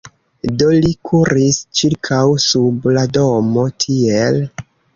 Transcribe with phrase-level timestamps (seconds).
[0.61, 4.45] Do li kuris ĉirkaŭ sub la domo tiel: